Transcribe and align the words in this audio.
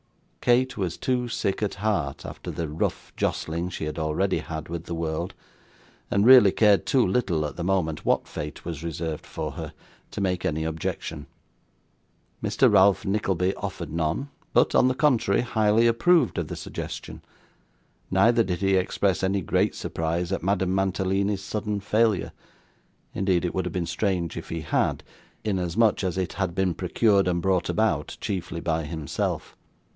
Kate 0.41 0.75
was 0.75 0.97
too 0.97 1.27
sick 1.27 1.61
at 1.61 1.75
heart, 1.75 2.25
after 2.25 2.49
the 2.49 2.67
rough 2.67 3.13
jostling 3.15 3.69
she 3.69 3.83
had 3.85 3.99
already 3.99 4.39
had 4.39 4.67
with 4.69 4.85
the 4.85 4.95
world, 4.95 5.35
and 6.09 6.25
really 6.25 6.51
cared 6.51 6.87
too 6.87 7.05
little 7.05 7.45
at 7.45 7.55
the 7.55 7.63
moment 7.63 8.03
what 8.03 8.27
fate 8.27 8.65
was 8.65 8.83
reserved 8.83 9.27
for 9.27 9.51
her, 9.51 9.71
to 10.09 10.19
make 10.19 10.43
any 10.43 10.63
objection. 10.63 11.27
Mr. 12.43 12.73
Ralph 12.73 13.05
Nickleby 13.05 13.53
offered 13.53 13.91
none, 13.93 14.29
but, 14.51 14.73
on 14.73 14.87
the 14.87 14.95
contrary, 14.95 15.41
highly 15.41 15.85
approved 15.85 16.39
of 16.39 16.47
the 16.47 16.55
suggestion; 16.55 17.21
neither 18.09 18.43
did 18.43 18.57
he 18.61 18.73
express 18.77 19.21
any 19.21 19.41
great 19.41 19.75
surprise 19.75 20.31
at 20.31 20.41
Madame 20.41 20.73
Mantalini's 20.73 21.43
sudden 21.43 21.79
failure, 21.79 22.31
indeed 23.13 23.45
it 23.45 23.53
would 23.53 23.65
have 23.65 23.71
been 23.73 23.85
strange 23.85 24.35
if 24.35 24.49
he 24.49 24.61
had, 24.61 25.03
inasmuch 25.43 26.03
as 26.03 26.17
it 26.17 26.33
had 26.33 26.55
been 26.55 26.73
procured 26.73 27.27
and 27.27 27.39
brought 27.43 27.69
about 27.69 28.17
chiefly 28.19 28.59
by 28.59 28.85
himself. 28.85 29.55